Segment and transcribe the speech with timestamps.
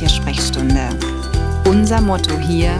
[0.00, 0.88] Tiersprechstunde.
[1.66, 2.72] Unser Motto hier,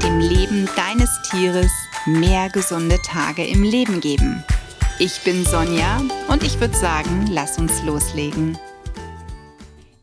[0.00, 1.72] dem Leben deines Tieres
[2.06, 4.44] mehr gesunde Tage im Leben geben.
[5.00, 8.56] Ich bin Sonja und ich würde sagen, lass uns loslegen.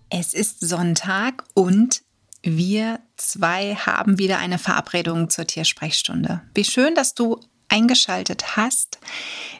[0.10, 2.02] Es ist Sonntag und
[2.42, 6.42] wir zwei haben wieder eine Verabredung zur Tiersprechstunde.
[6.54, 9.00] Wie schön, dass du eingeschaltet hast,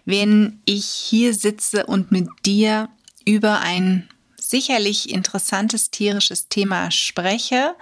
[0.04, 2.90] wenn ich hier sitze und mit dir
[3.26, 4.10] über ein
[4.54, 7.76] sicherlich interessantes tierisches Thema spreche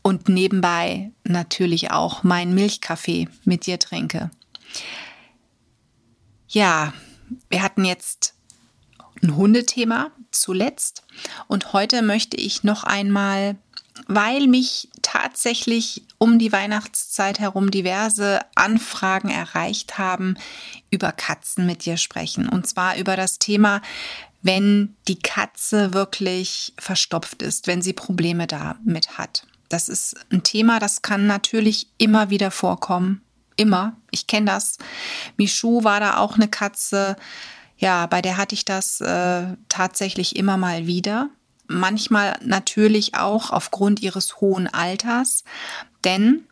[0.00, 4.30] und nebenbei natürlich auch meinen Milchkaffee mit dir trinke.
[6.48, 6.94] Ja,
[7.50, 8.32] wir hatten jetzt
[9.22, 11.02] ein Hundethema zuletzt
[11.48, 13.56] und heute möchte ich noch einmal,
[14.06, 20.36] weil mich tatsächlich um die Weihnachtszeit herum diverse Anfragen erreicht haben,
[20.90, 22.48] über Katzen mit dir sprechen.
[22.48, 23.82] Und zwar über das Thema,
[24.44, 29.46] wenn die Katze wirklich verstopft ist, wenn sie Probleme damit hat.
[29.70, 33.22] Das ist ein Thema, das kann natürlich immer wieder vorkommen.
[33.56, 33.96] Immer.
[34.10, 34.76] Ich kenne das.
[35.38, 37.16] Michu war da auch eine Katze.
[37.78, 41.30] Ja, bei der hatte ich das äh, tatsächlich immer mal wieder.
[41.66, 45.44] Manchmal natürlich auch aufgrund ihres hohen Alters.
[46.04, 46.44] Denn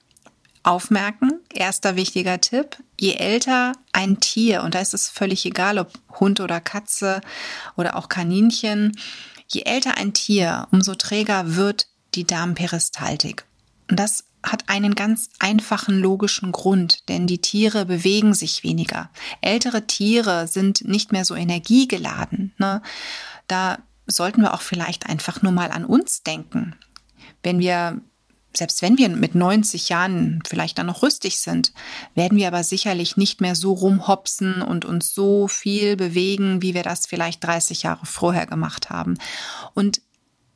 [0.62, 1.40] aufmerken.
[1.52, 2.76] Erster wichtiger Tipp.
[3.00, 7.20] Je älter ein Tier, und da ist es völlig egal, ob Hund oder Katze
[7.76, 8.96] oder auch Kaninchen,
[9.48, 13.44] je älter ein Tier, umso träger wird die Darmperistaltik.
[13.90, 19.10] Und das hat einen ganz einfachen logischen Grund, denn die Tiere bewegen sich weniger.
[19.40, 22.52] Ältere Tiere sind nicht mehr so energiegeladen.
[22.58, 22.82] Ne?
[23.46, 26.76] Da sollten wir auch vielleicht einfach nur mal an uns denken.
[27.42, 28.00] Wenn wir
[28.54, 31.72] selbst wenn wir mit 90 Jahren vielleicht dann noch rüstig sind,
[32.14, 36.82] werden wir aber sicherlich nicht mehr so rumhopsen und uns so viel bewegen, wie wir
[36.82, 39.18] das vielleicht 30 Jahre vorher gemacht haben.
[39.74, 40.00] Und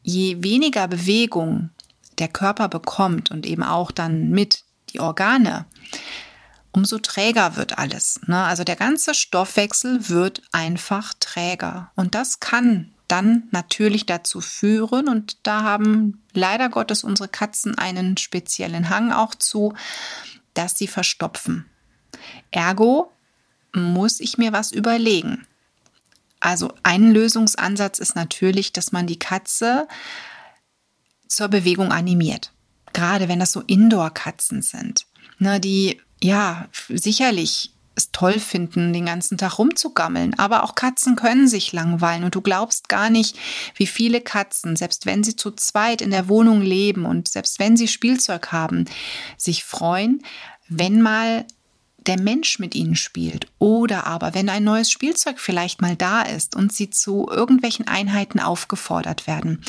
[0.02, 1.70] je weniger Bewegung
[2.18, 5.66] der Körper bekommt und eben auch dann mit die Organe,
[6.72, 8.20] umso träger wird alles.
[8.26, 8.42] Ne?
[8.42, 11.90] Also der ganze Stoffwechsel wird einfach träger.
[11.96, 18.16] Und das kann dann natürlich dazu führen, und da haben leider Gottes unsere Katzen einen
[18.16, 19.74] speziellen Hang auch zu,
[20.54, 21.66] dass sie verstopfen.
[22.50, 23.12] Ergo
[23.72, 25.46] muss ich mir was überlegen.
[26.40, 29.88] Also ein Lösungsansatz ist natürlich, dass man die Katze
[31.28, 32.52] zur Bewegung animiert.
[32.92, 35.06] Gerade wenn das so Indoor-Katzen sind,
[35.38, 40.38] ne, die ja sicherlich es toll finden, den ganzen Tag rumzugammeln.
[40.38, 43.36] Aber auch Katzen können sich langweilen und du glaubst gar nicht,
[43.74, 47.76] wie viele Katzen, selbst wenn sie zu zweit in der Wohnung leben und selbst wenn
[47.76, 48.84] sie Spielzeug haben,
[49.36, 50.22] sich freuen,
[50.68, 51.46] wenn mal
[52.06, 56.54] der Mensch mit ihnen spielt oder aber wenn ein neues Spielzeug vielleicht mal da ist
[56.54, 59.62] und sie zu irgendwelchen Einheiten aufgefordert werden.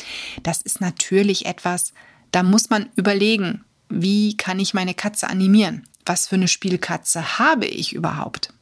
[0.44, 1.92] Das ist natürlich etwas,
[2.30, 5.88] da muss man überlegen, wie kann ich meine Katze animieren?
[6.08, 8.52] Was für eine Spielkatze habe ich überhaupt?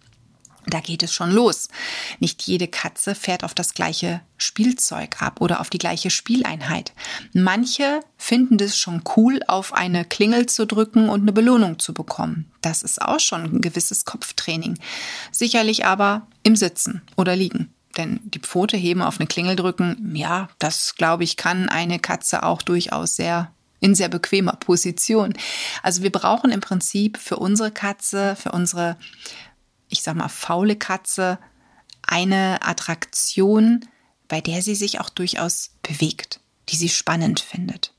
[0.68, 1.68] Da geht es schon los.
[2.18, 6.92] Nicht jede Katze fährt auf das gleiche Spielzeug ab oder auf die gleiche Spieleinheit.
[7.32, 12.50] Manche finden es schon cool, auf eine Klingel zu drücken und eine Belohnung zu bekommen.
[12.62, 14.78] Das ist auch schon ein gewisses Kopftraining.
[15.30, 17.72] Sicherlich aber im Sitzen oder Liegen.
[17.96, 22.42] Denn die Pfote heben, auf eine Klingel drücken, ja, das glaube ich, kann eine Katze
[22.42, 25.34] auch durchaus sehr in sehr bequemer Position.
[25.82, 28.96] Also wir brauchen im Prinzip für unsere Katze, für unsere,
[29.88, 31.38] ich sag mal, faule Katze,
[32.02, 33.84] eine Attraktion,
[34.28, 37.92] bei der sie sich auch durchaus bewegt, die sie spannend findet.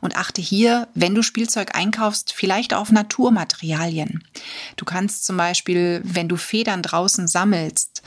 [0.00, 4.24] Und achte hier, wenn du Spielzeug einkaufst, vielleicht auf Naturmaterialien.
[4.76, 8.02] Du kannst zum Beispiel, wenn du Federn draußen sammelst,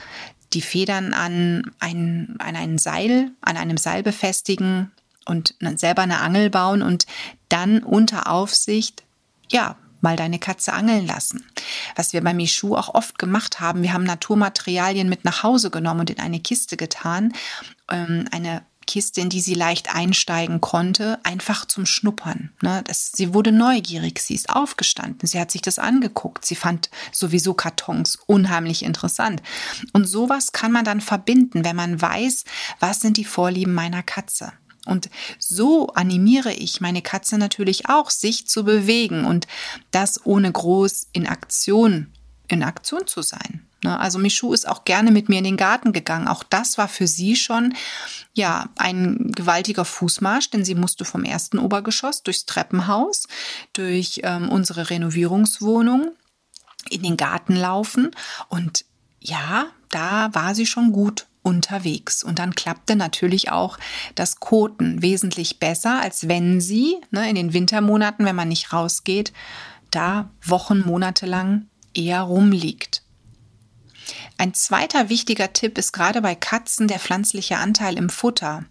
[0.51, 4.91] die Federn an ein, an ein Seil, an einem Seil befestigen
[5.25, 7.05] und selber eine Angel bauen und
[7.49, 9.03] dann unter Aufsicht,
[9.49, 11.45] ja, mal deine Katze angeln lassen.
[11.95, 16.01] Was wir bei Michu auch oft gemacht haben, wir haben Naturmaterialien mit nach Hause genommen
[16.01, 17.33] und in eine Kiste getan.
[17.89, 22.51] Ähm, eine Kiste, in die sie leicht einsteigen konnte, einfach zum Schnuppern.
[22.61, 22.83] Ne?
[22.85, 27.53] Das, sie wurde neugierig, sie ist aufgestanden, sie hat sich das angeguckt, sie fand sowieso
[27.53, 29.41] Kartons unheimlich interessant.
[29.93, 32.43] Und sowas kann man dann verbinden, wenn man weiß,
[32.79, 34.51] was sind die Vorlieben meiner Katze.
[34.85, 39.47] Und so animiere ich meine Katze natürlich auch, sich zu bewegen und
[39.91, 42.11] das ohne groß in Aktion,
[42.47, 43.67] in Aktion zu sein.
[43.83, 43.99] Ne?
[43.99, 46.27] Also Michu ist auch gerne mit mir in den Garten gegangen.
[46.27, 47.75] Auch das war für sie schon
[48.33, 53.27] ja ein gewaltiger Fußmarsch, denn sie musste vom ersten Obergeschoss durchs Treppenhaus,
[53.73, 56.11] durch ähm, unsere Renovierungswohnung
[56.89, 58.11] in den Garten laufen
[58.49, 58.85] und
[59.19, 62.23] ja, da war sie schon gut unterwegs.
[62.23, 63.77] Und dann klappte natürlich auch
[64.15, 69.33] das Koten wesentlich besser, als wenn sie ne, in den Wintermonaten, wenn man nicht rausgeht,
[69.89, 73.03] da Wochen, Monate lang eher rumliegt.
[74.37, 78.65] Ein zweiter wichtiger Tipp ist gerade bei Katzen der pflanzliche Anteil im Futter.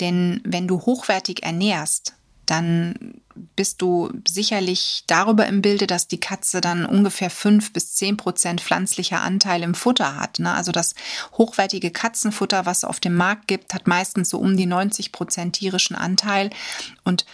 [0.00, 2.14] Denn wenn du hochwertig ernährst,
[2.46, 3.20] dann
[3.56, 8.60] bist du sicherlich darüber im Bilde, dass die Katze dann ungefähr fünf bis zehn Prozent
[8.60, 10.38] pflanzlicher Anteil im Futter hat.
[10.38, 10.52] Ne?
[10.52, 10.94] Also das
[11.32, 15.56] hochwertige Katzenfutter, was es auf dem Markt gibt, hat meistens so um die 90 Prozent
[15.56, 16.50] tierischen Anteil
[17.02, 17.24] und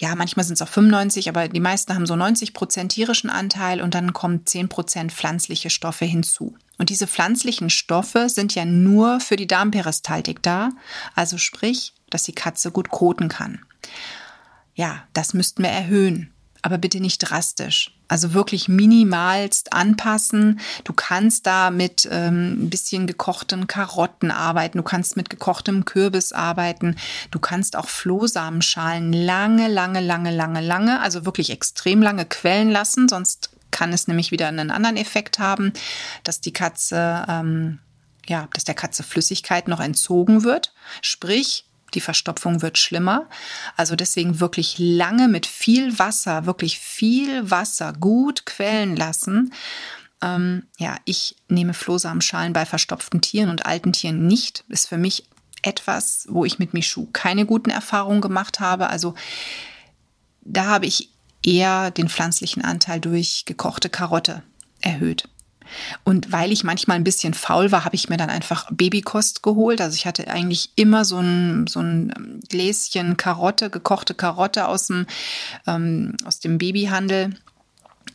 [0.00, 3.80] ja, manchmal sind es auch 95, aber die meisten haben so 90 Prozent tierischen Anteil
[3.80, 6.54] und dann kommen 10 Prozent pflanzliche Stoffe hinzu.
[6.78, 10.70] Und diese pflanzlichen Stoffe sind ja nur für die Darmperistaltik da,
[11.16, 13.64] also sprich, dass die Katze gut koten kann.
[14.78, 16.32] Ja, das müssten wir erhöhen,
[16.62, 17.90] aber bitte nicht drastisch.
[18.06, 20.60] Also wirklich minimalst anpassen.
[20.84, 24.78] Du kannst da mit ähm, ein bisschen gekochten Karotten arbeiten.
[24.78, 26.94] Du kannst mit gekochtem Kürbis arbeiten.
[27.32, 33.08] Du kannst auch Flohsamenschalen lange, lange, lange, lange, lange, also wirklich extrem lange quellen lassen.
[33.08, 35.72] Sonst kann es nämlich wieder einen anderen Effekt haben,
[36.22, 37.80] dass die Katze, ähm,
[38.28, 40.72] ja, dass der Katze Flüssigkeit noch entzogen wird.
[41.02, 43.28] Sprich, die Verstopfung wird schlimmer.
[43.76, 49.52] Also deswegen wirklich lange mit viel Wasser, wirklich viel Wasser gut quellen lassen.
[50.22, 54.64] Ähm, ja, ich nehme Flohsamenschalen bei verstopften Tieren und alten Tieren nicht.
[54.68, 55.28] Ist für mich
[55.62, 58.88] etwas, wo ich mit Michu keine guten Erfahrungen gemacht habe.
[58.88, 59.14] Also
[60.42, 61.10] da habe ich
[61.44, 64.42] eher den pflanzlichen Anteil durch gekochte Karotte
[64.80, 65.28] erhöht.
[66.04, 69.80] Und weil ich manchmal ein bisschen faul war, habe ich mir dann einfach Babykost geholt.
[69.80, 75.06] Also ich hatte eigentlich immer so ein, so ein Gläschen Karotte, gekochte Karotte aus dem,
[75.66, 77.36] ähm, aus dem Babyhandel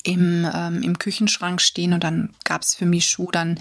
[0.04, 3.60] im, ähm, im Küchenschrank stehen und dann gab es für Michu dann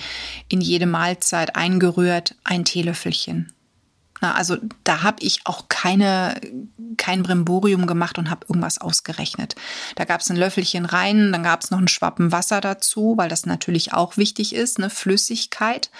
[0.48, 3.52] in jede Mahlzeit eingerührt ein Teelöffelchen
[4.22, 6.40] na, also da habe ich auch keine,
[6.96, 9.54] kein Brimborium gemacht und habe irgendwas ausgerechnet.
[9.96, 13.28] Da gab es ein Löffelchen rein, dann gab es noch einen Schwappen Wasser dazu, weil
[13.28, 15.90] das natürlich auch wichtig ist, ne, Flüssigkeit.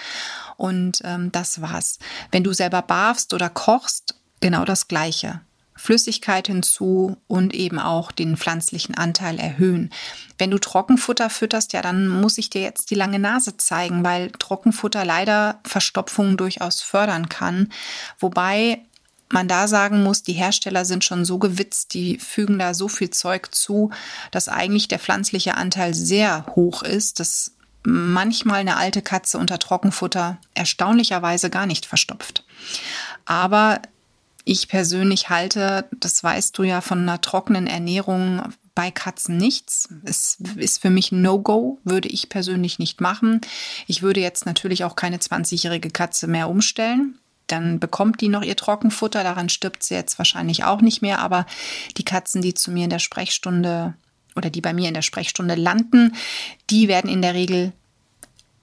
[0.57, 1.99] Und ähm, das war's.
[2.31, 5.41] Wenn du selber barfst oder kochst, genau das Gleiche.
[5.75, 9.89] Flüssigkeit hinzu und eben auch den pflanzlichen Anteil erhöhen.
[10.37, 14.31] Wenn du Trockenfutter fütterst, ja, dann muss ich dir jetzt die lange Nase zeigen, weil
[14.31, 17.69] Trockenfutter leider Verstopfungen durchaus fördern kann.
[18.19, 18.85] Wobei
[19.29, 23.09] man da sagen muss, die Hersteller sind schon so gewitzt, die fügen da so viel
[23.09, 23.89] Zeug zu,
[24.31, 27.53] dass eigentlich der pflanzliche Anteil sehr hoch ist, dass
[27.83, 32.45] manchmal eine alte Katze unter Trockenfutter erstaunlicherweise gar nicht verstopft.
[33.25, 33.81] Aber
[34.45, 39.89] ich persönlich halte, das weißt du ja, von einer trockenen Ernährung bei Katzen nichts.
[40.03, 43.41] Es ist für mich No-Go, würde ich persönlich nicht machen.
[43.87, 47.19] Ich würde jetzt natürlich auch keine 20-jährige Katze mehr umstellen.
[47.47, 51.19] Dann bekommt die noch ihr Trockenfutter, daran stirbt sie jetzt wahrscheinlich auch nicht mehr.
[51.19, 51.45] Aber
[51.97, 53.95] die Katzen, die zu mir in der Sprechstunde
[54.35, 56.15] oder die bei mir in der Sprechstunde landen,
[56.69, 57.73] die werden in der Regel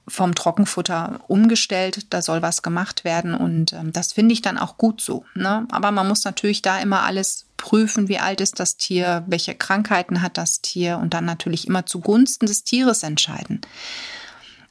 [0.08, 2.06] vom Trockenfutter umgestellt.
[2.10, 5.24] Da soll was gemacht werden und ähm, das finde ich dann auch gut so.
[5.34, 5.66] Ne?
[5.70, 10.22] Aber man muss natürlich da immer alles prüfen, wie alt ist das Tier, welche Krankheiten
[10.22, 13.60] hat das Tier und dann natürlich immer zugunsten des Tieres entscheiden.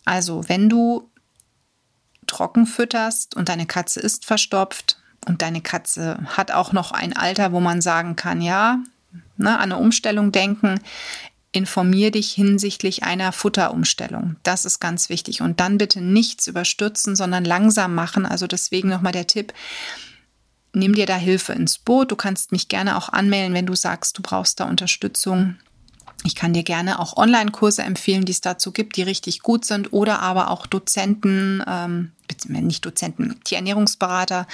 [0.05, 1.08] Also, wenn du
[2.29, 7.51] trocken fütterst und deine Katze ist verstopft und deine Katze hat auch noch ein Alter,
[7.51, 8.79] wo man sagen kann, ja,
[9.37, 10.79] ne, an eine Umstellung denken,
[11.51, 14.35] informier dich hinsichtlich einer Futterumstellung.
[14.43, 15.41] Das ist ganz wichtig.
[15.41, 18.25] Und dann bitte nichts überstürzen, sondern langsam machen.
[18.25, 19.53] Also deswegen nochmal der Tipp.
[20.73, 22.11] Nimm dir da Hilfe ins Boot.
[22.11, 25.55] Du kannst mich gerne auch anmelden, wenn du sagst, du brauchst da Unterstützung.
[26.23, 29.93] Ich kann dir gerne auch Online-Kurse empfehlen, die es dazu gibt, die richtig gut sind,
[29.93, 32.11] oder aber auch Dozenten, ähm,
[32.47, 34.47] nicht Dozenten, Tierernährungsberater,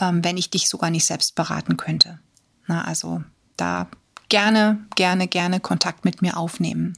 [0.00, 2.18] ähm, wenn ich dich sogar nicht selbst beraten könnte.
[2.66, 3.22] Na, also
[3.56, 3.88] da
[4.28, 6.96] gerne, gerne, gerne Kontakt mit mir aufnehmen.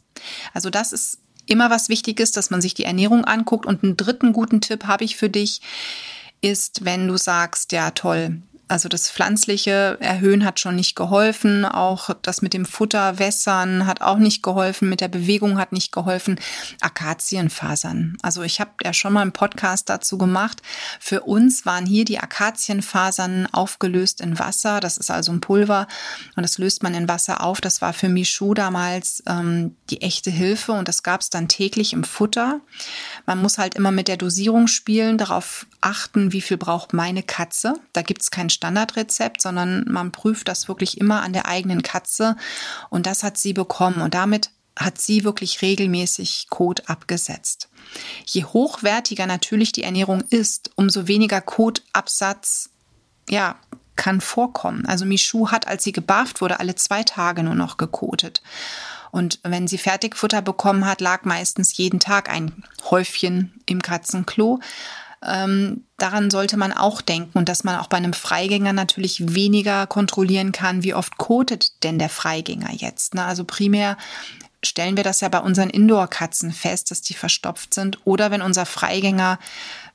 [0.55, 3.67] Also das ist immer was Wichtiges, dass man sich die Ernährung anguckt.
[3.67, 5.61] Und einen dritten guten Tipp habe ich für dich,
[6.41, 11.65] ist, wenn du sagst, ja toll, also das pflanzliche Erhöhen hat schon nicht geholfen.
[11.65, 14.89] Auch das mit dem Futter wässern hat auch nicht geholfen.
[14.89, 16.41] Mit der Bewegung hat nicht geholfen.
[16.81, 18.17] Akazienfasern.
[18.23, 20.63] Also ich habe ja schon mal einen Podcast dazu gemacht.
[21.01, 24.81] Für uns waren hier die Akazienfasern aufgelöst in Wasser.
[24.81, 25.87] Das ist also ein Pulver
[26.37, 27.61] und das löst man in Wasser auf.
[27.61, 31.93] Das war für Michu damals ähm, die echte Hilfe und das gab es dann täglich
[31.93, 32.61] im Futter.
[33.27, 37.75] Man muss halt immer mit der Dosierung spielen, darauf achten, wie viel braucht meine Katze.
[37.93, 42.37] Da gibt es kein Standardrezept, sondern man prüft das wirklich immer an der eigenen Katze.
[42.91, 44.01] Und das hat sie bekommen.
[44.01, 47.69] Und damit hat sie wirklich regelmäßig Kot abgesetzt.
[48.27, 52.71] Je hochwertiger natürlich die Ernährung ist, umso weniger Kotabsatz,
[53.29, 53.57] ja,
[53.97, 54.87] kann vorkommen.
[54.87, 58.43] Also Michu hat, als sie gebarft wurde, alle zwei Tage nur noch gekotet.
[59.11, 64.61] Und wenn sie Fertigfutter bekommen hat, lag meistens jeden Tag ein Häufchen im Katzenklo.
[65.25, 69.87] Ähm, daran sollte man auch denken und dass man auch bei einem Freigänger natürlich weniger
[69.87, 73.15] kontrollieren kann, wie oft kotet denn der Freigänger jetzt.
[73.15, 73.25] Ne?
[73.25, 73.97] Also primär
[74.65, 77.99] stellen wir das ja bei unseren Indoor-Katzen fest, dass die verstopft sind.
[78.05, 79.39] Oder wenn unser Freigänger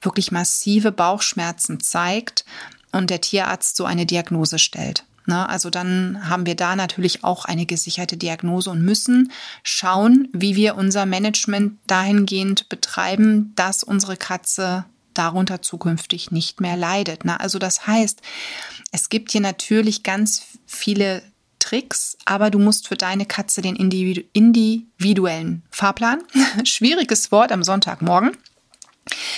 [0.02, 2.46] wirklich massive Bauchschmerzen zeigt
[2.92, 5.06] und der Tierarzt so eine Diagnose stellt.
[5.26, 5.48] Ne?
[5.48, 9.32] Also dann haben wir da natürlich auch eine gesicherte Diagnose und müssen
[9.64, 14.86] schauen, wie wir unser Management dahingehend betreiben, dass unsere Katze
[15.18, 17.26] darunter zukünftig nicht mehr leidet.
[17.26, 17.40] Ne?
[17.40, 18.22] Also das heißt,
[18.92, 21.22] es gibt hier natürlich ganz viele
[21.60, 26.24] Tricks, aber du musst für deine Katze den individuellen Fahrplan,
[26.64, 28.38] schwieriges Wort am Sonntagmorgen,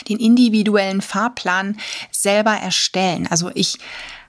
[0.10, 1.78] den individuellen Fahrplan
[2.12, 3.28] selber erstellen.
[3.28, 3.80] Also ich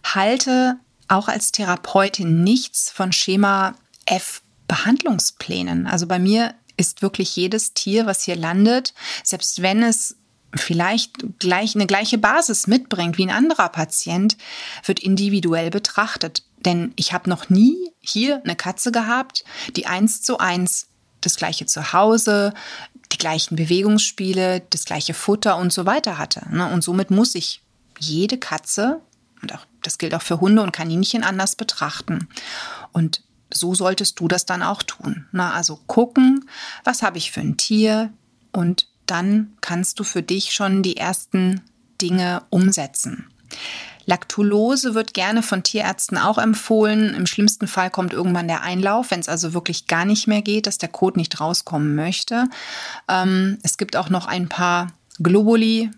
[0.02, 0.78] halte
[1.08, 3.74] auch als Therapeutin nichts von Schema
[4.06, 5.88] F Behandlungsplänen.
[5.88, 10.16] Also bei mir ist wirklich jedes Tier, was hier landet, selbst wenn es
[10.54, 14.36] vielleicht gleich eine gleiche Basis mitbringt wie ein anderer Patient,
[14.84, 16.42] wird individuell betrachtet.
[16.64, 19.44] Denn ich habe noch nie hier eine Katze gehabt,
[19.76, 20.88] die eins zu eins
[21.20, 22.54] das gleiche Zuhause,
[23.12, 26.46] die gleichen Bewegungsspiele, das gleiche Futter und so weiter hatte.
[26.50, 26.70] Ne?
[26.70, 27.60] Und somit muss ich
[27.98, 29.00] jede Katze,
[29.42, 32.28] und auch, das gilt auch für Hunde und Kaninchen, anders betrachten.
[32.92, 35.26] Und so solltest du das dann auch tun.
[35.32, 36.48] Na, also gucken,
[36.84, 38.12] was habe ich für ein Tier
[38.52, 41.62] und dann kannst du für dich schon die ersten
[42.00, 43.26] Dinge umsetzen.
[44.06, 47.14] Laktulose wird gerne von Tierärzten auch empfohlen.
[47.14, 50.66] Im schlimmsten Fall kommt irgendwann der Einlauf, wenn es also wirklich gar nicht mehr geht,
[50.66, 52.48] dass der Kot nicht rauskommen möchte.
[53.08, 54.88] Ähm, es gibt auch noch ein paar
[55.22, 55.90] Globuli,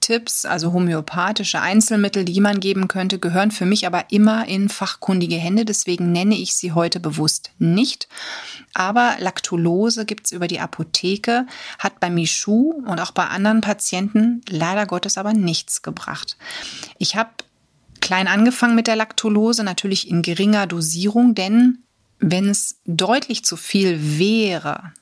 [0.00, 5.36] Tipps, also homöopathische Einzelmittel, die man geben könnte, gehören für mich aber immer in fachkundige
[5.36, 5.64] Hände.
[5.64, 8.08] Deswegen nenne ich sie heute bewusst nicht.
[8.74, 11.46] Aber Laktulose gibt's über die Apotheke,
[11.78, 16.36] hat bei Michu und auch bei anderen Patienten leider Gottes aber nichts gebracht.
[16.98, 17.30] Ich habe
[18.00, 21.82] klein angefangen mit der Laktulose, natürlich in geringer Dosierung, denn
[22.18, 24.92] wenn es deutlich zu viel wäre,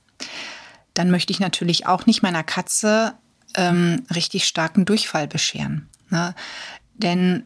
[0.94, 3.14] dann möchte ich natürlich auch nicht meiner Katze
[3.56, 5.88] ähm, richtig starken Durchfall bescheren.
[6.10, 6.34] Ne?
[6.94, 7.44] Denn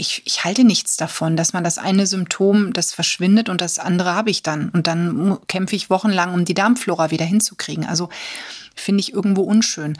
[0.00, 4.14] ich, ich halte nichts davon, dass man das eine Symptom, das verschwindet und das andere
[4.14, 4.70] habe ich dann.
[4.70, 7.84] Und dann kämpfe ich wochenlang, um die Darmflora wieder hinzukriegen.
[7.84, 8.08] Also
[8.74, 9.98] finde ich irgendwo unschön.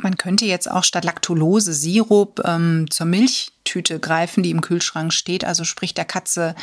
[0.00, 5.44] Man könnte jetzt auch statt Laktulose Sirup ähm, zur Milchtüte greifen, die im Kühlschrank steht.
[5.44, 6.54] Also sprich der Katze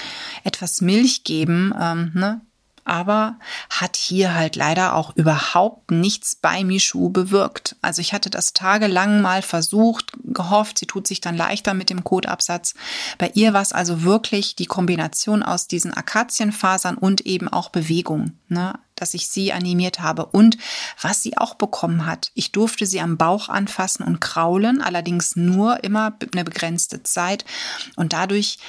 [0.46, 1.74] etwas Milch geben.
[1.78, 2.40] Ähm, ne?
[2.86, 3.38] Aber
[3.70, 7.76] hat hier halt leider auch überhaupt nichts bei Michu bewirkt.
[7.82, 12.04] Also ich hatte das tagelang mal versucht, gehofft, sie tut sich dann leichter mit dem
[12.04, 12.76] Kotabsatz.
[13.18, 18.34] Bei ihr war es also wirklich die Kombination aus diesen Akazienfasern und eben auch Bewegung,
[18.50, 20.28] ne, dass ich sie animiert habe.
[20.28, 20.58] Und
[21.02, 25.84] was sie auch bekommen hat, ich durfte sie am Bauch anfassen und kraulen, allerdings nur
[25.84, 27.46] immer eine begrenzte Zeit.
[27.96, 28.60] Und dadurch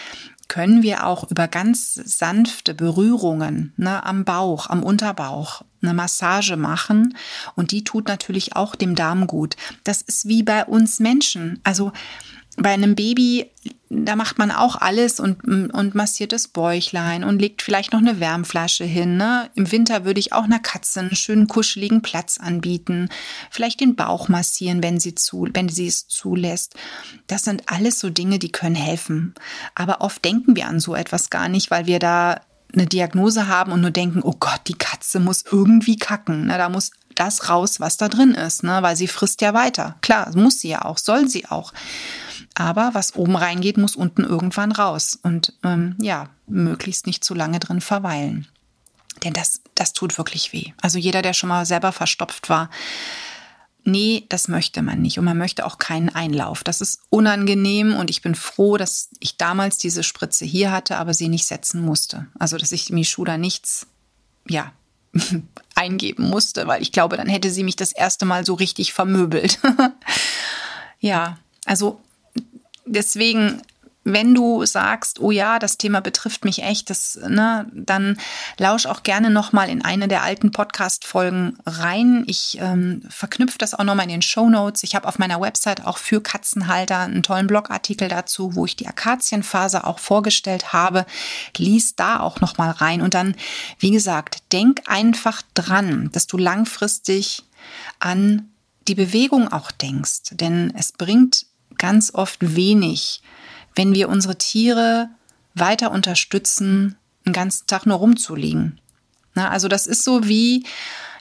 [0.48, 7.16] können wir auch über ganz sanfte Berührungen ne, am Bauch, am Unterbauch eine Massage machen
[7.54, 9.56] und die tut natürlich auch dem Darm gut.
[9.84, 11.60] Das ist wie bei uns Menschen.
[11.64, 11.92] Also
[12.56, 13.50] bei einem Baby,
[13.88, 18.18] da macht man auch alles und, und massiert das Bäuchlein und legt vielleicht noch eine
[18.18, 19.16] Wärmflasche hin.
[19.16, 19.50] Ne?
[19.54, 23.08] Im Winter würde ich auch einer Katze einen schönen kuscheligen Platz anbieten.
[23.50, 26.74] Vielleicht den Bauch massieren, wenn sie, zu, wenn sie es zulässt.
[27.26, 29.34] Das sind alles so Dinge, die können helfen.
[29.74, 32.40] Aber oft denken wir an so etwas gar nicht, weil wir da
[32.72, 36.46] eine Diagnose haben und nur denken, oh Gott, die Katze muss irgendwie kacken.
[36.46, 36.58] Ne?
[36.58, 38.82] Da muss das raus, was da drin ist, ne?
[38.82, 39.96] weil sie frisst ja weiter.
[40.02, 41.72] Klar, muss sie ja auch, soll sie auch.
[42.54, 45.18] Aber was oben reingeht, muss unten irgendwann raus.
[45.22, 48.46] Und ähm, ja, möglichst nicht zu lange drin verweilen.
[49.24, 50.72] Denn das, das tut wirklich weh.
[50.80, 52.70] Also jeder, der schon mal selber verstopft war,
[53.84, 55.18] nee, das möchte man nicht.
[55.18, 56.64] Und man möchte auch keinen Einlauf.
[56.64, 61.14] Das ist unangenehm und ich bin froh, dass ich damals diese Spritze hier hatte, aber
[61.14, 62.26] sie nicht setzen musste.
[62.38, 63.86] Also, dass ich Michu da nichts,
[64.46, 64.72] ja,
[65.74, 69.58] eingeben musste, weil ich glaube, dann hätte sie mich das erste Mal so richtig vermöbelt.
[71.00, 72.00] ja, also
[72.86, 73.62] deswegen
[74.06, 78.16] wenn du sagst, oh ja, das Thema betrifft mich echt, das, ne, dann
[78.56, 82.22] lausch auch gerne nochmal in eine der alten Podcast-Folgen rein.
[82.28, 84.84] Ich ähm, verknüpfe das auch nochmal in den Show Notes.
[84.84, 88.86] Ich habe auf meiner Website auch für Katzenhalter einen tollen Blogartikel dazu, wo ich die
[88.86, 91.04] Akazienphase auch vorgestellt habe.
[91.56, 93.02] Lies da auch nochmal rein.
[93.02, 93.34] Und dann,
[93.80, 97.42] wie gesagt, denk einfach dran, dass du langfristig
[97.98, 98.50] an
[98.86, 100.30] die Bewegung auch denkst.
[100.30, 101.46] Denn es bringt
[101.76, 103.20] ganz oft wenig,
[103.76, 105.08] wenn wir unsere Tiere
[105.54, 108.80] weiter unterstützen, einen ganzen Tag nur rumzuliegen.
[109.34, 110.64] Na, also das ist so wie,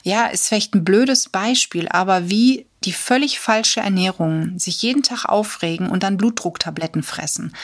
[0.02, 5.24] ja, ist vielleicht ein blödes Beispiel, aber wie die völlig falsche Ernährung, sich jeden Tag
[5.24, 7.54] aufregen und dann Blutdrucktabletten fressen.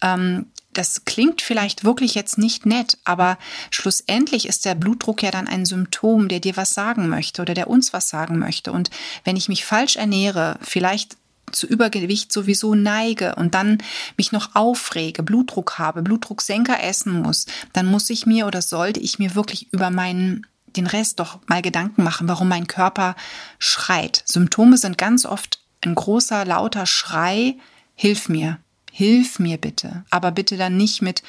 [0.00, 3.38] Ähm, das klingt vielleicht wirklich jetzt nicht nett, aber
[3.70, 7.68] schlussendlich ist der Blutdruck ja dann ein Symptom, der dir was sagen möchte oder der
[7.68, 8.72] uns was sagen möchte.
[8.72, 8.90] Und
[9.24, 11.16] wenn ich mich falsch ernähre, vielleicht
[11.52, 13.78] zu Übergewicht sowieso neige und dann
[14.16, 19.18] mich noch aufrege, Blutdruck habe, Blutdrucksenker essen muss, dann muss ich mir oder sollte ich
[19.18, 23.16] mir wirklich über meinen den Rest doch mal Gedanken machen, warum mein Körper
[23.58, 24.22] schreit.
[24.26, 27.56] Symptome sind ganz oft ein großer, lauter Schrei,
[27.94, 28.58] hilf mir,
[28.92, 30.04] hilf mir bitte.
[30.10, 31.22] Aber bitte dann nicht mit,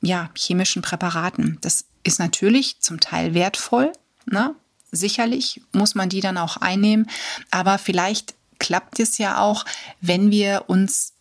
[0.00, 1.58] ja, chemischen Präparaten.
[1.60, 3.92] Das ist natürlich zum Teil wertvoll,
[4.26, 4.54] ne?
[4.90, 7.10] Sicherlich muss man die dann auch einnehmen,
[7.50, 9.64] aber vielleicht klappt es ja auch,
[10.00, 11.12] wenn wir uns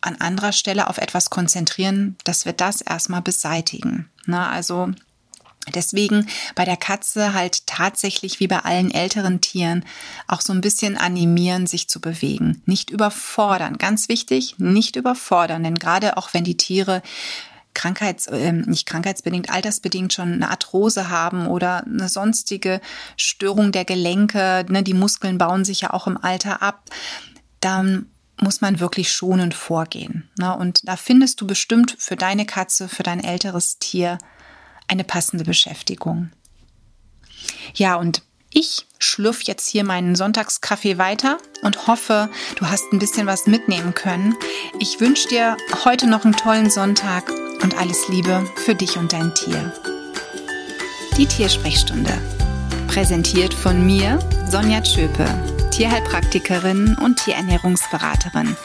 [0.00, 4.10] an anderer Stelle auf etwas konzentrieren, dass wir das erstmal beseitigen.
[4.26, 4.90] Na, also
[5.72, 9.84] Deswegen bei der Katze halt tatsächlich wie bei allen älteren Tieren
[10.26, 12.62] auch so ein bisschen animieren, sich zu bewegen.
[12.66, 13.78] Nicht überfordern.
[13.78, 15.62] Ganz wichtig, nicht überfordern.
[15.62, 17.02] Denn gerade auch wenn die Tiere
[17.74, 22.80] krankheits, äh, nicht krankheitsbedingt, altersbedingt schon eine Arthrose haben oder eine sonstige
[23.16, 26.90] Störung der Gelenke, ne, die Muskeln bauen sich ja auch im Alter ab,
[27.60, 28.06] dann
[28.40, 30.28] muss man wirklich schonend vorgehen.
[30.38, 30.56] Ne?
[30.56, 34.18] Und da findest du bestimmt für deine Katze, für dein älteres Tier
[34.88, 36.30] eine passende Beschäftigung.
[37.74, 43.26] Ja, und ich schlürf jetzt hier meinen Sonntagskaffee weiter und hoffe, du hast ein bisschen
[43.26, 44.36] was mitnehmen können.
[44.78, 47.24] Ich wünsche dir heute noch einen tollen Sonntag
[47.64, 49.72] und alles Liebe für dich und dein Tier.
[51.16, 52.12] Die Tiersprechstunde.
[52.86, 55.26] Präsentiert von mir, Sonja Tschöpe,
[55.70, 58.56] Tierheilpraktikerin und Tierernährungsberaterin.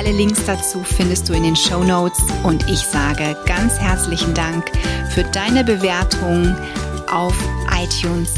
[0.00, 2.18] alle Links dazu findest du in den Show Notes.
[2.42, 4.64] Und ich sage ganz herzlichen Dank
[5.10, 6.56] für deine Bewertung
[7.10, 7.34] auf
[7.70, 8.32] iTunes